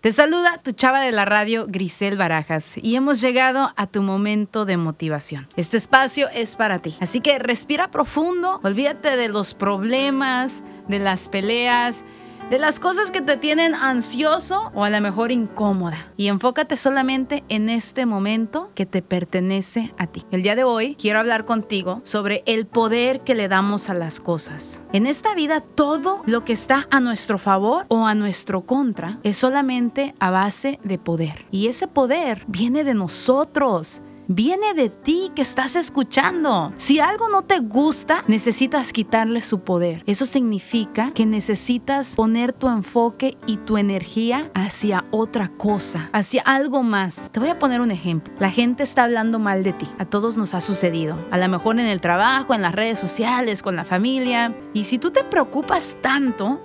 Te 0.00 0.12
saluda 0.12 0.60
tu 0.62 0.70
chava 0.70 1.00
de 1.00 1.10
la 1.10 1.24
radio 1.24 1.66
Grisel 1.66 2.16
Barajas 2.16 2.76
y 2.80 2.94
hemos 2.94 3.20
llegado 3.20 3.72
a 3.74 3.88
tu 3.88 4.00
momento 4.00 4.64
de 4.64 4.76
motivación. 4.76 5.48
Este 5.56 5.76
espacio 5.76 6.28
es 6.28 6.54
para 6.54 6.78
ti, 6.78 6.96
así 7.00 7.20
que 7.20 7.40
respira 7.40 7.90
profundo, 7.90 8.60
olvídate 8.62 9.16
de 9.16 9.28
los 9.28 9.54
problemas, 9.54 10.62
de 10.86 11.00
las 11.00 11.28
peleas, 11.28 12.04
de 12.50 12.58
las 12.58 12.80
cosas 12.80 13.10
que 13.10 13.20
te 13.20 13.36
tienen 13.36 13.74
ansioso 13.74 14.70
o 14.74 14.82
a 14.84 14.90
lo 14.90 15.00
mejor 15.02 15.32
incómoda. 15.32 16.12
Y 16.16 16.28
enfócate 16.28 16.76
solamente 16.76 17.44
en 17.50 17.68
este 17.68 18.06
momento 18.06 18.70
que 18.74 18.86
te 18.86 19.02
pertenece 19.02 19.92
a 19.98 20.06
ti. 20.06 20.24
El 20.30 20.42
día 20.42 20.56
de 20.56 20.64
hoy 20.64 20.94
quiero 20.94 21.18
hablar 21.18 21.44
contigo 21.44 22.00
sobre 22.04 22.42
el 22.46 22.66
poder 22.66 23.20
que 23.20 23.34
le 23.34 23.48
damos 23.48 23.90
a 23.90 23.94
las 23.94 24.18
cosas. 24.18 24.82
En 24.92 25.06
esta 25.06 25.34
vida 25.34 25.60
todo 25.60 26.22
lo 26.24 26.44
que 26.44 26.54
está 26.54 26.86
a 26.90 27.00
nuestro 27.00 27.38
favor 27.38 27.84
o 27.88 28.06
a 28.06 28.14
nuestro 28.14 28.62
contra 28.62 29.18
es 29.24 29.36
solamente 29.36 30.14
a 30.18 30.30
base 30.30 30.78
de 30.84 30.98
poder. 30.98 31.44
Y 31.50 31.68
ese 31.68 31.86
poder 31.86 32.44
viene 32.46 32.82
de 32.82 32.94
nosotros 32.94 34.00
viene 34.28 34.74
de 34.74 34.90
ti 34.90 35.32
que 35.34 35.42
estás 35.42 35.74
escuchando. 35.74 36.72
Si 36.76 37.00
algo 37.00 37.28
no 37.28 37.42
te 37.42 37.58
gusta, 37.58 38.22
necesitas 38.28 38.92
quitarle 38.92 39.40
su 39.40 39.60
poder. 39.60 40.02
Eso 40.06 40.26
significa 40.26 41.12
que 41.12 41.26
necesitas 41.26 42.14
poner 42.14 42.52
tu 42.52 42.68
enfoque 42.68 43.36
y 43.46 43.56
tu 43.56 43.78
energía 43.78 44.50
hacia 44.54 45.04
otra 45.10 45.48
cosa, 45.56 46.10
hacia 46.12 46.42
algo 46.42 46.82
más. 46.82 47.30
Te 47.32 47.40
voy 47.40 47.48
a 47.48 47.58
poner 47.58 47.80
un 47.80 47.90
ejemplo. 47.90 48.32
La 48.38 48.50
gente 48.50 48.82
está 48.82 49.04
hablando 49.04 49.38
mal 49.38 49.64
de 49.64 49.72
ti. 49.72 49.88
A 49.98 50.04
todos 50.04 50.36
nos 50.36 50.54
ha 50.54 50.60
sucedido. 50.60 51.18
A 51.30 51.38
lo 51.38 51.48
mejor 51.48 51.80
en 51.80 51.86
el 51.86 52.00
trabajo, 52.00 52.54
en 52.54 52.62
las 52.62 52.74
redes 52.74 52.98
sociales, 52.98 53.62
con 53.62 53.76
la 53.76 53.84
familia. 53.84 54.54
Y 54.74 54.84
si 54.84 54.98
tú 54.98 55.10
te 55.10 55.24
preocupas 55.24 55.96
tanto, 56.02 56.60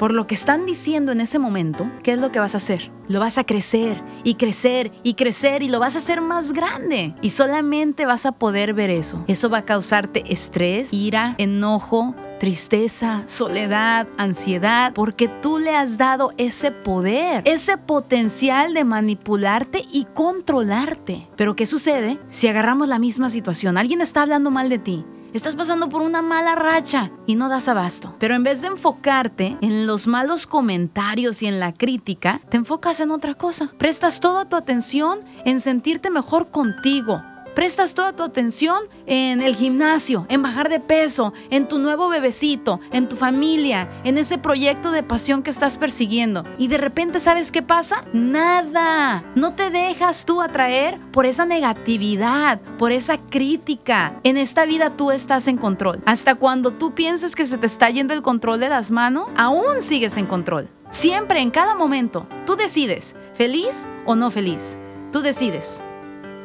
por 0.00 0.14
lo 0.14 0.26
que 0.26 0.34
están 0.34 0.64
diciendo 0.64 1.12
en 1.12 1.20
ese 1.20 1.38
momento, 1.38 1.86
¿qué 2.02 2.12
es 2.12 2.18
lo 2.18 2.32
que 2.32 2.38
vas 2.38 2.54
a 2.54 2.56
hacer? 2.56 2.90
Lo 3.08 3.20
vas 3.20 3.36
a 3.36 3.44
crecer 3.44 4.02
y 4.24 4.36
crecer 4.36 4.92
y 5.02 5.12
crecer 5.12 5.62
y 5.62 5.68
lo 5.68 5.78
vas 5.78 5.94
a 5.94 5.98
hacer 5.98 6.22
más 6.22 6.52
grande. 6.52 7.14
Y 7.20 7.28
solamente 7.28 8.06
vas 8.06 8.24
a 8.24 8.32
poder 8.32 8.72
ver 8.72 8.88
eso. 8.88 9.22
Eso 9.26 9.50
va 9.50 9.58
a 9.58 9.64
causarte 9.66 10.24
estrés, 10.32 10.94
ira, 10.94 11.34
enojo, 11.36 12.14
tristeza, 12.38 13.24
soledad, 13.26 14.08
ansiedad, 14.16 14.94
porque 14.94 15.28
tú 15.28 15.58
le 15.58 15.76
has 15.76 15.98
dado 15.98 16.32
ese 16.38 16.70
poder, 16.70 17.42
ese 17.44 17.76
potencial 17.76 18.72
de 18.72 18.84
manipularte 18.84 19.84
y 19.92 20.06
controlarte. 20.14 21.28
Pero 21.36 21.54
¿qué 21.56 21.66
sucede 21.66 22.18
si 22.30 22.48
agarramos 22.48 22.88
la 22.88 22.98
misma 22.98 23.28
situación? 23.28 23.76
Alguien 23.76 24.00
está 24.00 24.22
hablando 24.22 24.50
mal 24.50 24.70
de 24.70 24.78
ti 24.78 25.04
Estás 25.32 25.54
pasando 25.54 25.88
por 25.88 26.02
una 26.02 26.22
mala 26.22 26.56
racha 26.56 27.12
y 27.24 27.36
no 27.36 27.48
das 27.48 27.68
abasto. 27.68 28.16
Pero 28.18 28.34
en 28.34 28.42
vez 28.42 28.62
de 28.62 28.66
enfocarte 28.66 29.56
en 29.60 29.86
los 29.86 30.08
malos 30.08 30.48
comentarios 30.48 31.42
y 31.42 31.46
en 31.46 31.60
la 31.60 31.72
crítica, 31.72 32.40
te 32.48 32.56
enfocas 32.56 32.98
en 32.98 33.12
otra 33.12 33.34
cosa. 33.34 33.70
Prestas 33.78 34.18
toda 34.18 34.48
tu 34.48 34.56
atención 34.56 35.20
en 35.44 35.60
sentirte 35.60 36.10
mejor 36.10 36.50
contigo, 36.50 37.22
prestas 37.54 37.94
toda 37.94 38.14
tu 38.14 38.22
atención 38.22 38.84
en 39.06 39.42
el 39.42 39.54
gimnasio, 39.54 40.26
en 40.28 40.42
bajar 40.42 40.68
de 40.68 40.80
peso, 40.80 41.32
en 41.50 41.68
tu 41.68 41.78
nuevo 41.78 42.08
bebecito, 42.08 42.80
en 42.92 43.08
tu 43.08 43.16
familia, 43.16 43.88
en 44.04 44.18
ese 44.18 44.38
proyecto 44.38 44.90
de 44.92 45.02
pasión 45.02 45.42
que 45.42 45.50
estás 45.50 45.76
persiguiendo. 45.76 46.44
Y 46.58 46.68
de 46.68 46.78
repente, 46.78 47.20
¿sabes 47.20 47.52
qué 47.52 47.62
pasa? 47.62 48.04
Nada. 48.12 49.24
No 49.34 49.54
te 49.54 49.70
dejas 49.70 50.24
tú 50.24 50.40
atraer 50.42 50.98
por 51.12 51.26
esa 51.26 51.44
negatividad, 51.44 52.60
por 52.78 52.92
esa 52.92 53.18
crítica. 53.18 54.14
En 54.22 54.36
esta 54.36 54.64
vida 54.66 54.96
tú 54.96 55.10
estás 55.10 55.48
en 55.48 55.56
control. 55.56 56.00
Hasta 56.06 56.34
cuando 56.34 56.72
tú 56.72 56.94
pienses 56.94 57.34
que 57.34 57.46
se 57.46 57.58
te 57.58 57.66
está 57.66 57.90
yendo 57.90 58.14
el 58.14 58.22
control 58.22 58.60
de 58.60 58.68
las 58.68 58.90
manos, 58.90 59.28
aún 59.36 59.80
sigues 59.80 60.16
en 60.16 60.26
control. 60.26 60.68
Siempre, 60.90 61.40
en 61.40 61.50
cada 61.50 61.74
momento, 61.74 62.26
tú 62.46 62.56
decides, 62.56 63.14
feliz 63.34 63.86
o 64.06 64.16
no 64.16 64.30
feliz. 64.30 64.76
Tú 65.12 65.20
decides. 65.20 65.82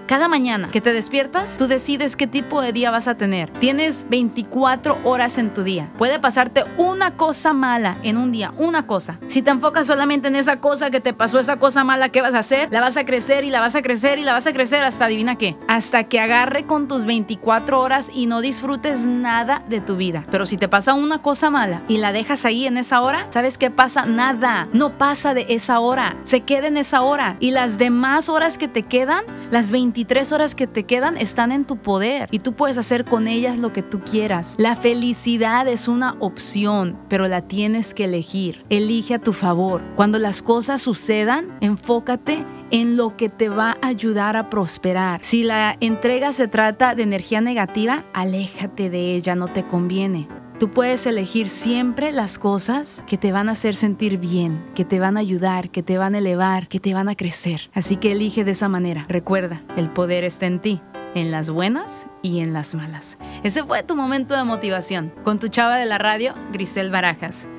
Cada 0.07 0.27
mañana 0.27 0.69
que 0.69 0.81
te 0.81 0.93
despiertas, 0.93 1.57
tú 1.57 1.67
decides 1.67 2.15
qué 2.15 2.27
tipo 2.27 2.61
de 2.61 2.71
día 2.71 2.91
vas 2.91 3.07
a 3.07 3.15
tener. 3.15 3.49
Tienes 3.59 4.05
24 4.07 4.99
horas 5.03 5.39
en 5.39 5.51
tu 5.51 5.63
día. 5.63 5.89
Puede 5.97 6.19
pasarte 6.19 6.63
una 6.77 7.17
cosa 7.17 7.53
mala 7.53 7.97
en 8.03 8.17
un 8.17 8.31
día, 8.31 8.53
una 8.57 8.85
cosa. 8.85 9.19
Si 9.27 9.41
te 9.41 9.49
enfocas 9.49 9.87
solamente 9.87 10.27
en 10.27 10.35
esa 10.35 10.59
cosa 10.59 10.91
que 10.91 10.99
te 10.99 11.13
pasó, 11.13 11.39
esa 11.39 11.57
cosa 11.57 11.83
mala, 11.83 12.09
¿qué 12.09 12.21
vas 12.21 12.35
a 12.35 12.39
hacer? 12.39 12.69
La 12.71 12.81
vas 12.81 12.97
a 12.97 13.05
crecer 13.05 13.45
y 13.45 13.49
la 13.49 13.61
vas 13.61 13.73
a 13.73 13.81
crecer 13.81 14.19
y 14.19 14.23
la 14.23 14.33
vas 14.33 14.45
a 14.45 14.53
crecer 14.53 14.83
hasta 14.83 15.05
adivina 15.05 15.37
qué. 15.37 15.55
Hasta 15.67 16.03
que 16.03 16.19
agarre 16.19 16.67
con 16.67 16.87
tus 16.87 17.05
24 17.05 17.79
horas 17.81 18.11
y 18.13 18.27
no 18.27 18.41
disfrutes 18.41 19.05
nada 19.05 19.63
de 19.69 19.81
tu 19.81 19.95
vida. 19.95 20.23
Pero 20.29 20.45
si 20.45 20.57
te 20.57 20.67
pasa 20.67 20.93
una 20.93 21.23
cosa 21.23 21.49
mala 21.49 21.81
y 21.87 21.97
la 21.97 22.11
dejas 22.11 22.45
ahí 22.45 22.67
en 22.67 22.77
esa 22.77 23.01
hora, 23.01 23.25
¿sabes 23.31 23.57
qué 23.57 23.71
pasa? 23.71 24.05
Nada. 24.05 24.67
No 24.71 24.99
pasa 24.99 25.33
de 25.33 25.47
esa 25.49 25.79
hora. 25.79 26.15
Se 26.25 26.41
queda 26.41 26.67
en 26.67 26.77
esa 26.77 27.01
hora. 27.01 27.37
Y 27.39 27.49
las 27.51 27.79
demás 27.79 28.29
horas 28.29 28.59
que 28.59 28.67
te 28.67 28.83
quedan, 28.83 29.23
las 29.51 29.71
24 29.71 29.95
23 29.95 30.31
horas 30.33 30.55
que 30.55 30.67
te 30.67 30.83
quedan 30.83 31.15
están 31.15 31.53
en 31.53 31.63
tu 31.63 31.77
poder 31.77 32.27
y 32.29 32.39
tú 32.39 32.51
puedes 32.51 32.77
hacer 32.77 33.05
con 33.05 33.29
ellas 33.29 33.57
lo 33.57 33.71
que 33.71 33.81
tú 33.81 34.01
quieras. 34.01 34.55
La 34.57 34.75
felicidad 34.75 35.69
es 35.69 35.87
una 35.87 36.17
opción, 36.19 36.97
pero 37.07 37.29
la 37.29 37.43
tienes 37.43 37.93
que 37.93 38.03
elegir. 38.03 38.65
Elige 38.69 39.13
a 39.13 39.19
tu 39.19 39.31
favor. 39.31 39.81
Cuando 39.95 40.19
las 40.19 40.41
cosas 40.41 40.81
sucedan, 40.81 41.57
enfócate 41.61 42.43
en 42.71 42.97
lo 42.97 43.15
que 43.15 43.29
te 43.29 43.47
va 43.47 43.77
a 43.81 43.87
ayudar 43.87 44.35
a 44.35 44.49
prosperar. 44.49 45.21
Si 45.23 45.43
la 45.43 45.77
entrega 45.79 46.33
se 46.33 46.49
trata 46.49 46.93
de 46.93 47.03
energía 47.03 47.39
negativa, 47.39 48.03
aléjate 48.13 48.89
de 48.89 49.15
ella, 49.15 49.35
no 49.35 49.47
te 49.47 49.65
conviene. 49.65 50.27
Tú 50.59 50.69
puedes 50.69 51.05
elegir 51.05 51.49
siempre 51.49 52.13
las 52.13 52.39
cosas 52.39 53.03
que 53.07 53.17
te 53.17 53.33
van 53.33 53.49
a 53.49 53.51
hacer 53.51 53.75
sentir 53.75 54.17
bien, 54.17 54.65
que 54.73 54.85
te 54.85 54.99
van 54.99 55.17
a 55.17 55.19
ayudar, 55.19 55.69
que 55.69 55.83
te 55.83 55.97
van 55.97 56.15
a 56.15 56.19
elevar, 56.19 56.69
que 56.69 56.79
te 56.79 56.93
van 56.93 57.09
a 57.09 57.15
crecer. 57.15 57.69
Así 57.73 57.97
que 57.97 58.13
elige 58.13 58.45
de 58.45 58.51
esa 58.51 58.69
manera. 58.69 59.05
Recuerda, 59.09 59.61
el 59.75 59.89
poder 59.89 60.23
está 60.23 60.45
en 60.45 60.59
ti, 60.59 60.79
en 61.13 61.29
las 61.29 61.49
buenas 61.49 62.07
y 62.21 62.39
en 62.39 62.53
las 62.53 62.73
malas. 62.73 63.17
Ese 63.43 63.65
fue 63.65 63.83
tu 63.83 63.97
momento 63.97 64.33
de 64.33 64.45
motivación 64.45 65.11
con 65.25 65.39
tu 65.39 65.49
chava 65.49 65.75
de 65.75 65.85
la 65.85 65.97
radio, 65.97 66.33
Grisel 66.53 66.89
Barajas. 66.89 67.49